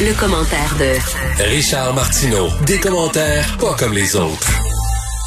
[0.00, 2.48] Le, commentaire de Richard Martineau.
[2.66, 4.50] Des commentaires pas comme les autres.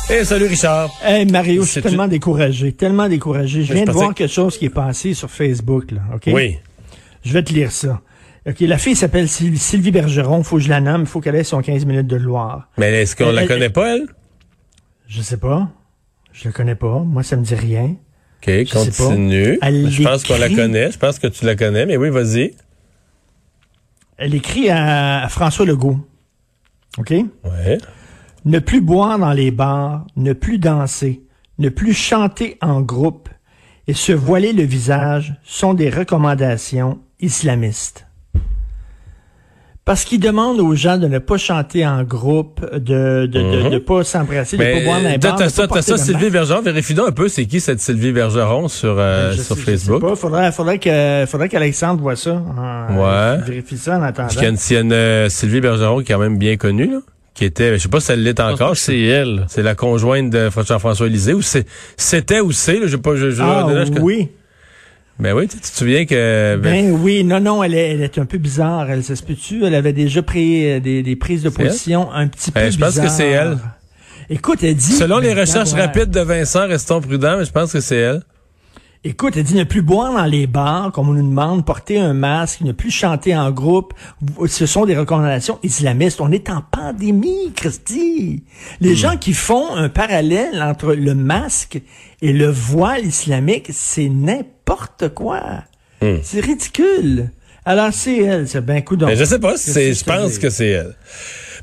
[0.09, 0.89] Hey, salut Richard.
[1.04, 3.63] Hey Mario, je suis C'est tellement découragé, tellement découragé.
[3.63, 6.29] Je viens de voir que- quelque chose qui est passé sur Facebook, là, OK?
[6.34, 6.57] Oui.
[7.23, 8.02] Je vais te lire ça.
[8.47, 11.43] OK, la fille s'appelle Syl- Sylvie Bergeron, faut que je la nomme, faut qu'elle ait
[11.43, 12.70] son 15 minutes de gloire.
[12.77, 14.07] Mais est-ce qu'on la elle- connaît pas, elle?
[15.07, 15.67] Je sais pas.
[16.31, 16.99] Je la connais pas.
[16.99, 17.95] Moi, ça me dit rien.
[18.41, 19.59] OK, continue.
[19.61, 20.91] Je pense qu'on la connaît.
[20.91, 22.54] Je pense que tu la connais, mais oui, vas-y.
[24.20, 25.98] Elle écrit à, François Legault.
[26.98, 27.12] OK?
[27.12, 27.78] Ouais.
[28.44, 31.23] Ne plus boire dans les bars, ne plus danser,
[31.58, 33.30] ne plus chanter en groupe
[33.88, 38.05] et se voiler le visage sont des recommandations islamistes.
[39.89, 43.77] Parce qu'ils demandent aux gens de ne pas chanter en groupe, de de, de, de
[43.80, 45.17] pas s'embrasser, de pas boire Mhm.
[45.20, 46.30] t'as de ça, t'as ça, Sylvie.
[46.30, 46.61] Bergeron.
[46.61, 49.66] Vérifie donc un peu, c'est qui cette Sylvie Bergeron sur, euh, Je sur sais- je
[49.66, 50.02] sais Facebook?
[50.02, 50.16] pas.
[50.16, 52.33] Faudrait, faudrait que, faudrait qu'Alexandre voit ça.
[52.33, 53.38] en- Ouais.
[53.47, 54.27] Vérifie ça en attendant.
[54.27, 56.21] Parce qu'il y a une, s'il y a une, euh, Sylvie Bergeron qui est quand
[56.21, 56.99] même bien connue, là,
[57.33, 58.77] qui était, je sais pas si elle l'est encore.
[58.77, 59.45] c'est elle.
[59.47, 61.66] C'est la conjointe de Jean-François Lisée, ou c'est,
[61.97, 64.30] c'était ou c'est, là, je sais pas, je, je, Ah là, je- oui.
[65.20, 68.25] Ben oui, tu te souviens que, Ben oui, non, non, elle est, elle est un
[68.25, 68.89] peu bizarre.
[68.89, 69.66] Elle, ça se peut-tu?
[69.66, 72.78] Elle avait déjà pris euh, des, des prises de position un petit peu Euh, je
[72.78, 73.58] pense que c'est elle.
[74.30, 74.94] Écoute, elle dit...
[74.94, 75.81] selon les Ben, recherches ouais.
[75.81, 78.22] rapides de Vincent, restons prudents, mais je pense que c'est elle.
[79.05, 82.14] Écoute, elle dit ne plus boire dans les bars, comme on nous demande, porter un
[82.14, 83.94] masque, ne plus chanter en groupe.
[84.45, 86.19] Ce sont des recommandations islamistes.
[86.19, 88.44] On est en pandémie, Christy.
[88.44, 88.75] Hmm.
[88.81, 91.81] Les gens qui font un parallèle entre le masque
[92.22, 95.64] et le voile islamique, c'est n'importe quoi.
[96.02, 96.17] Hmm.
[96.22, 97.31] C'est ridicule.
[97.70, 100.70] Alors, c'est elle, c'est ben coup Mais je sais pas c'est, je pense que c'est
[100.70, 100.95] elle.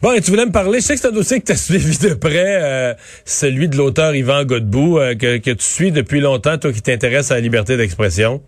[0.00, 1.56] Bon, et tu voulais me parler, je sais que c'est un dossier que tu as
[1.60, 6.20] suivi de près, euh, celui de l'auteur Yvan Godbout, euh, que, que tu suis depuis
[6.20, 8.40] longtemps, toi qui t'intéresses à la liberté d'expression.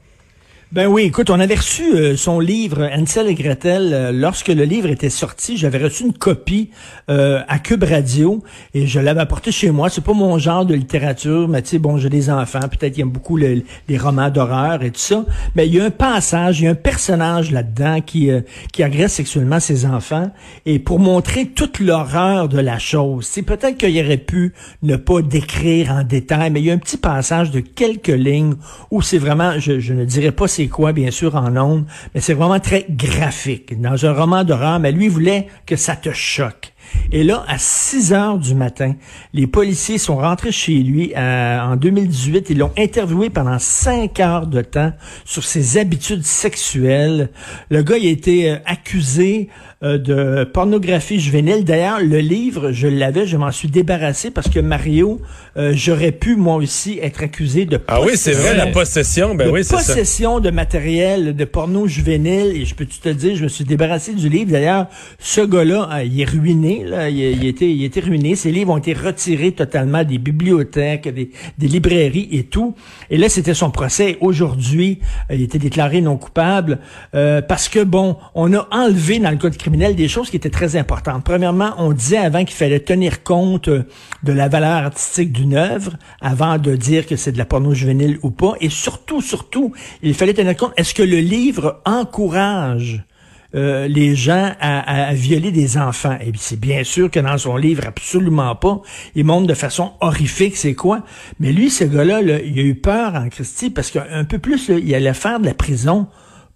[0.70, 4.64] Ben oui, écoute, on avait reçu euh, son livre Ansel et Gretel euh, lorsque le
[4.64, 5.56] livre était sorti.
[5.56, 6.68] J'avais reçu une copie
[7.08, 8.42] euh, à Cube Radio
[8.74, 9.88] et je l'avais apporté chez moi.
[9.88, 13.00] C'est pas mon genre de littérature, mais tu sais, bon, j'ai des enfants, peut-être qu'ils
[13.00, 15.24] aiment beaucoup le- les romans d'horreur et tout ça.
[15.54, 18.82] Mais il y a un passage, il y a un personnage là-dedans qui euh, qui
[18.82, 20.30] agresse sexuellement ses enfants
[20.66, 23.24] et pour montrer toute l'horreur de la chose.
[23.24, 26.78] C'est peut-être qu'il aurait pu ne pas décrire en détail, mais il y a un
[26.78, 28.56] petit passage de quelques lignes
[28.90, 32.20] où c'est vraiment, je, je ne dirais pas c'est quoi, bien sûr, en ondes, mais
[32.20, 33.80] c'est vraiment très graphique.
[33.80, 36.72] Dans un roman d'horreur, mais lui voulait que ça te choque.
[37.12, 38.94] Et là, à 6 heures du matin,
[39.34, 42.46] les policiers sont rentrés chez lui euh, en 2018.
[42.50, 44.92] Ils l'ont interviewé pendant 5 heures de temps
[45.24, 47.30] sur ses habitudes sexuelles.
[47.70, 49.48] Le gars, il a été euh, accusé
[49.82, 51.64] euh, de pornographie juvénile.
[51.64, 55.20] D'ailleurs, le livre, je l'avais, je m'en suis débarrassé parce que Mario,
[55.56, 59.34] euh, j'aurais pu moi aussi être accusé de Ah oui, c'est vrai, possession- la possession,
[59.34, 59.92] ben de oui, c'est ça.
[59.94, 64.14] possession de matériel de porno juvénile et je peux te dire je me suis débarrassé
[64.14, 64.86] du livre d'ailleurs
[65.18, 67.08] ce gars-là euh, il est ruiné là.
[67.08, 68.36] Il, il était il était ruiné.
[68.36, 72.74] Ses livres ont été retirés totalement des bibliothèques des, des librairies et tout.
[73.10, 74.16] Et là c'était son procès.
[74.20, 76.78] Aujourd'hui euh, il était déclaré non coupable
[77.14, 80.50] euh, parce que bon on a enlevé dans le code criminel des choses qui étaient
[80.50, 81.24] très importantes.
[81.24, 83.84] Premièrement on disait avant qu'il fallait tenir compte euh,
[84.22, 88.18] de la valeur artistique d'une œuvre avant de dire que c'est de la porno juvénile
[88.22, 88.54] ou pas.
[88.60, 93.04] Et surtout, surtout, il fallait tenir compte, est-ce que le livre encourage
[93.54, 96.16] euh, les gens à, à- à violer des enfants.
[96.20, 98.80] Et puis c'est bien sûr que dans son livre, absolument pas.
[99.14, 101.00] Il montre de façon horrifique c'est quoi.
[101.40, 104.68] Mais lui, ce gars-là, là, il a eu peur en Christie parce qu'un peu plus,
[104.68, 106.08] là, il allait faire de la prison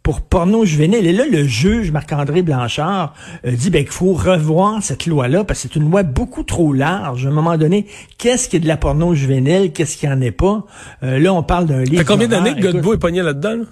[0.02, 1.06] pour porno juvénile.
[1.06, 3.14] Et là, le juge Marc-André Blanchard
[3.46, 6.72] euh, dit ben, qu'il faut revoir cette loi-là parce que c'est une loi beaucoup trop
[6.72, 7.24] large.
[7.24, 7.86] À un moment donné,
[8.18, 10.66] qu'est-ce qui est de la porno juvénile, qu'est-ce qui en est pas?
[11.04, 11.98] Euh, là, on parle d'un livre.
[11.98, 13.54] fait combien d'années que Godbout est pogné là-dedans?
[13.58, 13.64] là?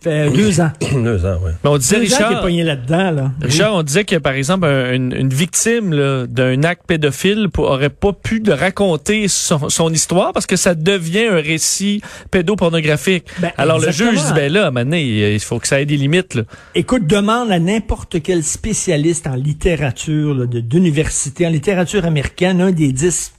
[0.00, 0.70] Fait deux ans.
[0.92, 1.50] Deux ans, oui.
[1.64, 3.32] Mais on disait, Deux ans qu'il est Richard, pogné là-dedans, là.
[3.42, 7.64] Richard, on disait que, par exemple, un- une, une victime là, d'un acte pédophile pour-
[7.70, 12.00] aurait pas pu de raconter son, son histoire parce que ça devient un récit
[12.30, 13.24] pédopornographique.
[13.40, 15.80] Ben, Alors, le juge dit, ben là, à un moment donné, il faut que ça
[15.80, 16.34] ait des limites.
[16.34, 16.42] Là.
[16.74, 22.70] Écoute, demande à n'importe quel spécialiste en littérature là, de- d'université, en littérature américaine, un
[22.72, 23.32] des dix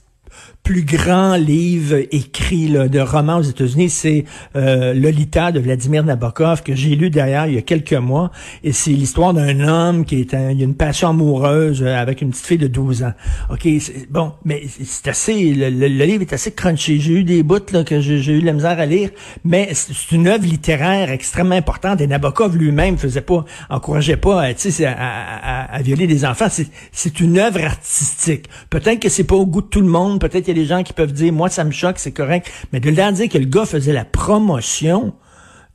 [0.62, 4.24] plus grands livres écrits là, de romans aux États-Unis, c'est
[4.56, 8.30] euh, Lolita de Vladimir Nabokov que j'ai lu d'ailleurs il y a quelques mois
[8.62, 12.20] et c'est l'histoire d'un homme qui est un, il a une passion amoureuse euh, avec
[12.22, 13.12] une petite fille de 12 ans.
[13.50, 13.66] OK,
[14.10, 17.00] bon, mais c'est assez le, le- le livre est assez crunchy.
[17.00, 19.10] J'ai eu des bouts là que j'ai eu de la misère à lire,
[19.44, 24.84] mais c'est une œuvre littéraire extrêmement importante et Nabokov lui-même faisait pas encourageait pas sais,
[24.84, 26.48] à, à- à- à violer des enfants,
[26.92, 28.46] c'est une œuvre artistique.
[28.68, 30.68] Peut-être que c'est pas au goût de tout le monde, peut-être qu'il y a des
[30.68, 33.38] gens qui peuvent dire moi ça me choque, c'est correct, mais de là dire que
[33.38, 35.14] le gars faisait la promotion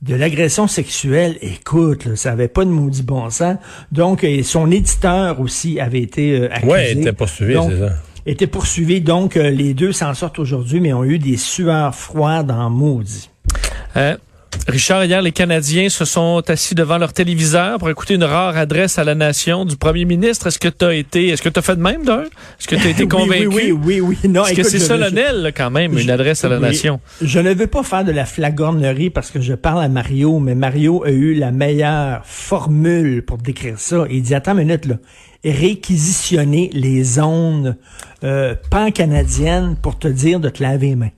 [0.02, 3.56] de l'agression sexuelle, écoute, là, ça avait pas de maudit bon sens.
[3.92, 6.72] Donc, et son éditeur aussi avait été euh, accusé.
[6.72, 7.92] Ouais, il était poursuivi, Donc, c'est ça.
[8.26, 9.00] était poursuivi.
[9.00, 13.30] Donc, euh, les deux s'en sortent aujourd'hui, mais ont eu des sueurs froides en maudit.
[13.96, 14.16] Euh,
[14.68, 18.98] Richard, hier, les Canadiens se sont assis devant leur téléviseur pour écouter une rare adresse
[18.98, 20.48] à la nation du premier ministre.
[20.48, 22.22] Est-ce que tu as été, est-ce que tu as fait de même d'un?
[22.22, 23.46] Est-ce que tu as été convaincu?
[23.46, 24.28] Oui, oui, oui, oui.
[24.28, 27.00] Non, Parce que c'est solennel, là, quand même, une adresse à la nation?
[27.22, 30.54] Je ne veux pas faire de la flagornerie parce que je parle à Mario, mais
[30.54, 34.04] Mario a eu la meilleure formule pour décrire ça.
[34.10, 34.96] Il dit, attends une minute, là.
[35.44, 37.76] Réquisitionner les zones
[38.24, 41.10] euh, pan-canadiennes pour te dire de te laver les mains.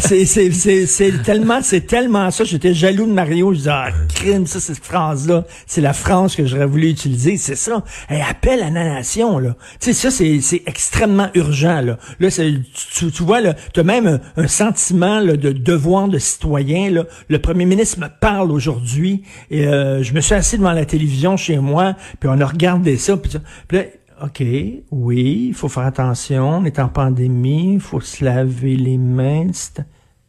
[0.00, 2.44] C'est, c'est, c'est, c'est tellement, c'est tellement ça.
[2.44, 3.52] J'étais jaloux de Mario.
[3.52, 5.44] Je disais, ah, crime, ça, cette phrase-là.
[5.66, 7.36] C'est la France que j'aurais voulu utiliser.
[7.36, 7.82] C'est ça.
[8.08, 9.56] Elle appelle à la nation, là.
[9.80, 11.98] Tu sais, ça, c'est, c'est extrêmement urgent, là.
[12.20, 12.54] Là, c'est,
[12.94, 17.04] tu, tu vois, là, t'as même un, un sentiment, là, de devoir de citoyen, là.
[17.28, 21.36] Le premier ministre me parle aujourd'hui et, euh, je me suis assis devant la télévision
[21.36, 23.40] chez moi puis on a regardé ça puis, ça.
[23.68, 23.84] Puis là,
[24.22, 24.42] OK,
[24.90, 29.48] oui, il faut faire attention, on est en pandémie, il faut se laver les mains.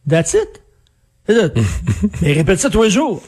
[0.08, 0.62] That's it.
[1.28, 1.48] Ça.
[2.22, 3.22] Mais répète ça tous les jours.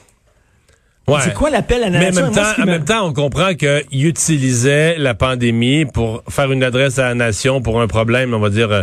[1.06, 1.20] Ouais.
[1.24, 2.22] C'est quoi l'appel à la Mais en nation?
[2.26, 6.62] même temps, en me- même temps, on comprend qu'il utilisait la pandémie pour faire une
[6.62, 8.82] adresse à la nation pour un problème, on va dire, euh,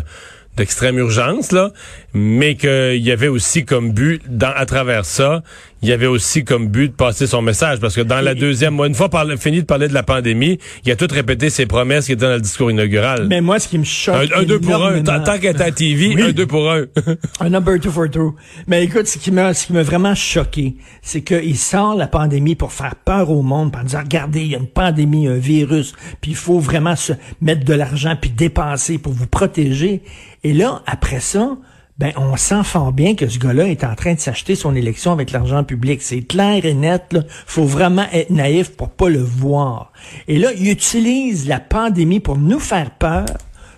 [0.57, 1.71] d'extrême urgence, là,
[2.13, 5.43] mais qu'il y avait aussi comme but, dans, à travers ça,
[5.81, 8.73] il y avait aussi comme but de passer son message, parce que dans la deuxième,
[8.73, 11.65] moi, une fois parle- fini de parler de la pandémie, il a tout répété ses
[11.65, 13.27] promesses qui étaient dans le discours inaugural.
[13.29, 14.15] Mais moi, ce qui me choque.
[14.33, 16.21] un, un deux pour un, tant énormément- tant qu'elle est à TV, Oui.
[16.21, 16.85] un deux pour un.
[17.41, 18.35] Un number two for two.
[18.67, 22.55] Mais écoute, ce qui m'a, ce qui m'a vraiment choqué, c'est qu'il sort la pandémie
[22.55, 25.93] pour faire peur au monde, pour dire, regardez, il y a une pandémie, un virus,
[26.21, 30.01] puis il faut vraiment se mettre de l'argent puis dépenser pour vous protéger.
[30.43, 31.57] Et là, après ça,
[31.97, 35.13] ben, on sent fort bien que ce gars-là est en train de s'acheter son élection
[35.13, 36.01] avec l'argent public.
[36.01, 37.21] C'est clair et net, là.
[37.45, 39.93] Faut vraiment être naïf pour pas le voir.
[40.27, 43.25] Et là, il utilise la pandémie pour nous faire peur,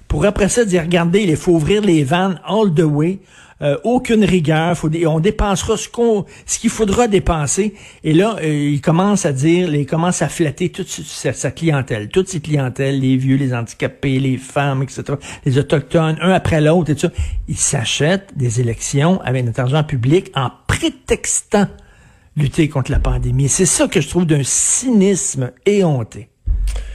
[0.07, 3.19] pour après ça dire, regardez, il faut ouvrir les vannes all the way.
[3.63, 7.73] Euh, aucune rigueur, faut on dépensera ce qu'on, ce qu'il faudra dépenser.
[8.03, 12.09] Et là, euh, il commence à dire, il commence à flatter toute sa, sa clientèle,
[12.09, 15.03] toutes ses clientèles, les vieux, les handicapés, les femmes, etc.,
[15.43, 17.13] les autochtones, un après l'autre et tout ça.
[17.47, 21.67] Il s'achète des élections avec notre argent public en prétextant
[22.35, 23.49] lutter contre la pandémie.
[23.49, 26.29] C'est ça que je trouve d'un cynisme éhonté.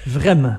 [0.06, 0.58] Vraiment.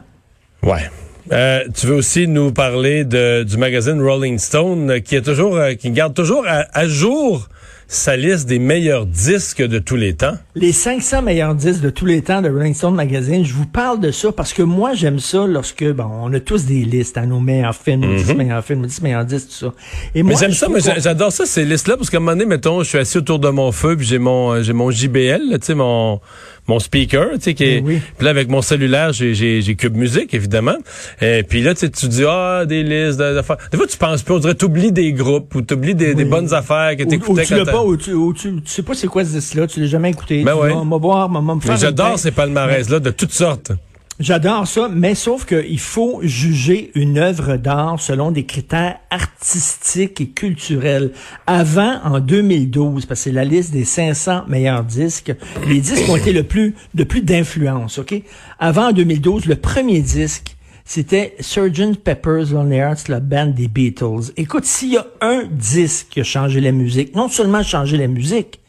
[0.62, 0.90] Ouais.
[1.32, 5.56] Euh, tu veux aussi nous parler de, du magazine Rolling Stone euh, qui est toujours
[5.56, 7.48] euh, qui garde toujours à, à jour
[7.88, 10.34] sa liste des meilleurs disques de tous les temps.
[10.56, 14.00] Les 500 meilleurs disques de tous les temps de Rolling Stone Magazine, je vous parle
[14.00, 17.26] de ça parce que moi, j'aime ça lorsque, bon, on a tous des listes à
[17.26, 19.74] nos meilleurs films, nos 10 meilleurs films, nos 10 meilleurs disques, tout ça.
[20.16, 20.24] Et.
[20.24, 22.90] Mais j'aime ça, mais j'adore ça, ces listes-là, parce qu'à un moment donné, mettons, je
[22.90, 25.76] suis assis autour de mon feu, puis j'ai mon euh, j'ai mon JBL, tu sais,
[25.76, 26.20] mon
[26.68, 28.00] mon speaker, tu sais, qui est, Eh oui.
[28.18, 30.78] puis là avec mon cellulaire, j'ai j'ai j'ai Cube Musique évidemment,
[31.22, 33.58] et puis là tu sais, tu dis ah des listes d'affaires.
[33.72, 36.54] Des fois tu penses pas, on dirait t'oublies des groupes ou t'oublies des, des bonnes
[36.54, 38.94] affaires que Ou, ou t'écoutais tu l'as pas, ou tu, ou tu, tu sais pas
[38.94, 40.44] c'est quoi ce disque-là, tu l'as jamais écouté.
[40.44, 40.74] Ben tu ouais.
[40.74, 43.72] vas, va voir, va me faire J'adore ces palmarès-là de toutes sortes.
[44.20, 50.30] J'adore ça, mais sauf qu'il faut juger une œuvre d'art selon des critères artistiques et
[50.30, 51.14] culturels.
[51.48, 55.34] Avant, en 2012, parce que c'est la liste des 500 meilleurs disques,
[55.68, 58.14] les disques ont été le plus, de plus d'influence, OK?
[58.60, 61.96] Avant, en 2012, le premier disque, c'était Sgt.
[62.04, 64.32] Pepper's Lonely Hearts, la band des Beatles.
[64.38, 68.08] Écoute, s'il y a un disque qui a changé la musique, non seulement changé la
[68.08, 68.60] musique,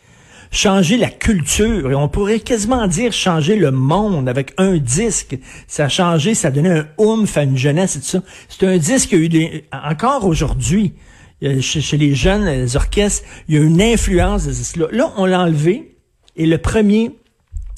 [0.55, 5.37] changer la culture et on pourrait quasiment dire changer le monde avec un disque.
[5.67, 8.23] Ça a changé, ça a donné un oomph à une jeunesse et tout ça.
[8.49, 10.95] C'est un disque qui a eu des, encore aujourd'hui,
[11.43, 14.87] euh, chez, les jeunes, les orchestres, il y a une influence de ce disque-là.
[14.93, 15.97] Là, on l'a enlevé
[16.37, 17.11] et le premier,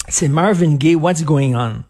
[0.07, 1.83] c'est Marvin Gaye, What's Going On?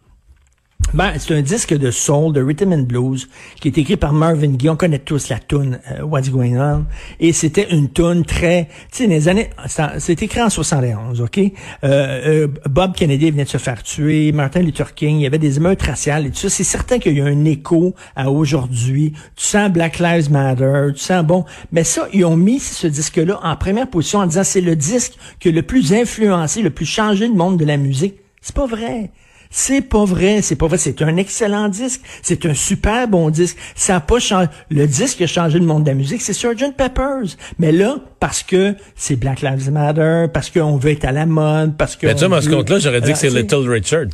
[0.94, 3.28] Ben, c'est un disque de soul, de rhythm and blues,
[3.60, 4.70] qui est écrit par Marvin Gaye.
[4.70, 6.86] On connaît tous la tune euh, What's Going On.
[7.20, 9.50] Et c'était une tune très, tu sais, les années,
[9.98, 11.38] c'est écrit en 71, ok?
[11.38, 11.42] Euh,
[11.84, 15.58] euh, Bob Kennedy venait de se faire tuer, Martin Luther King, il y avait des
[15.58, 16.48] émeutes raciales et tout ça.
[16.48, 19.12] C'est certain qu'il y a un écho à aujourd'hui.
[19.36, 23.38] Tu sens Black Lives Matter, tu sens bon, mais ça, ils ont mis ce disque-là
[23.42, 26.86] en première position en disant c'est le disque qui a le plus influencé, le plus
[26.86, 28.14] changé le monde de la musique.
[28.40, 29.10] C'est pas vrai.
[29.50, 30.78] C'est pas vrai, c'est pas vrai.
[30.78, 32.02] C'est un excellent disque.
[32.22, 33.56] C'est un super bon disque.
[33.74, 34.48] Ça a pas changé.
[34.70, 36.76] Le disque qui a changé le monde de la musique, c'est Sgt.
[36.76, 37.36] Peppers.
[37.58, 41.76] Mais là, parce que c'est Black Lives Matter, parce qu'on veut être à la mode,
[41.76, 42.06] parce que.
[42.06, 44.06] Mais tu vois, à ce compte-là, j'aurais dit Alors, que c'est Little Richard.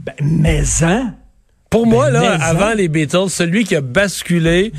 [0.00, 1.14] Ben, mais hein?
[1.72, 2.74] Pour moi, Ben, là, mais avant ça.
[2.76, 4.72] les Beatles, celui qui a basculé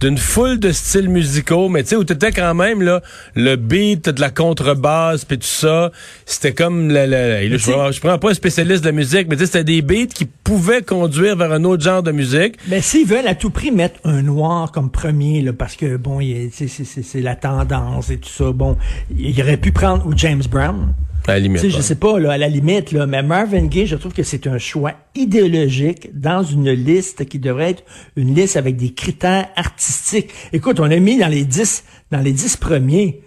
[0.00, 3.02] d'une foule de styles musicaux, mais tu sais, où t'étais quand même, là,
[3.36, 5.92] le beat, de la contrebasse, puis tout ça,
[6.26, 9.26] c'était comme, la, la- la- là, je, je prends pas un spécialiste de la musique,
[9.28, 12.56] mais tu sais, c'était des beats qui pouvaient conduire vers un autre genre de musique.
[12.68, 16.18] Mais s'ils veulent à tout prix mettre un noir comme premier, là, parce que bon,
[16.20, 18.76] il est- c'est- c'est c'est- c'est la tendance et tout ça, bon,
[19.16, 20.94] il aurait pu prendre ou James Brown.
[21.26, 21.68] À la limite.
[21.68, 24.46] Je sais pas, là, à la limite, là, mais Marvin Gaye, je trouve que c'est
[24.46, 27.84] un choix idéologique dans une liste qui devrait être
[28.16, 30.30] une liste avec des critères artistiques.
[30.52, 33.22] Écoute, on a mis dans les dix, dans les dix premiers,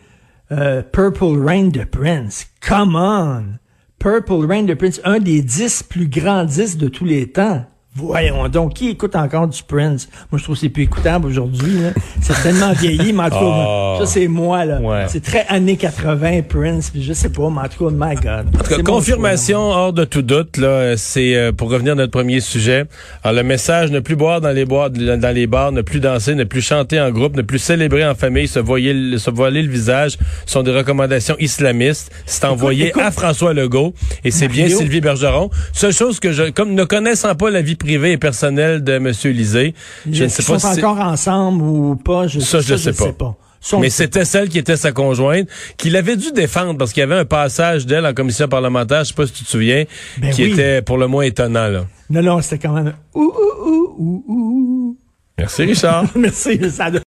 [0.51, 2.47] euh, Purple Rain de Prince.
[2.67, 3.59] Come on!
[3.99, 7.65] Purple Rain de Prince, un des dix plus grands disques de tous les temps.
[7.95, 10.09] Voyons donc, qui écoute encore du Prince?
[10.31, 11.73] Moi, je trouve que c'est plus écoutable aujourd'hui.
[11.79, 11.89] là.
[12.21, 13.95] C'est tellement vieilli, mais en tout cas, Oh.
[13.99, 14.65] ça, c'est moi.
[14.65, 14.79] là.
[14.81, 15.05] Ouais.
[15.09, 18.47] C'est très années 80, Prince, puis je sais pas, mais en tout cas, my God.
[18.55, 22.11] En tout cas, confirmation hors de tout doute, là, c'est euh, pour revenir à notre
[22.11, 22.85] premier sujet.
[23.23, 26.33] Alors, le message ne plus boire dans les bois, dans les bars, ne plus danser,
[26.33, 29.61] ne plus chanter en groupe, ne plus célébrer en famille, se voiler, le- se voiler
[29.61, 32.11] le visage, sont des recommandations islamistes.
[32.25, 33.03] C'est envoyé écoute.
[33.03, 34.77] à François Legault et c'est bien Mario.
[34.79, 35.51] Sylvie Bergeron.
[35.73, 39.31] Seule chose que je, comme ne connaissant pas la vie privée et personnelle de Monsieur
[39.31, 39.73] Lisée,
[40.09, 42.27] je ne sais pas sont si encore ensemble ou pas.
[42.27, 43.35] Je, Ça, je sais pas.
[43.79, 45.47] Mais c'était celle qui était sa conjointe,
[45.77, 49.09] qu'il avait dû défendre parce qu'il y avait un passage d'elle en commission parlementaire, je
[49.09, 49.85] sais pas si tu te souviens,
[50.17, 50.51] Ben qui oui.
[50.51, 51.67] était pour le moins étonnant.
[51.67, 51.85] Là.
[52.09, 52.93] Non, non, c'était quand même...
[53.13, 54.97] Ouh, ouh, ouh, ouh, ouh.
[55.37, 56.05] Merci Richard.
[56.15, 56.91] Merci, ça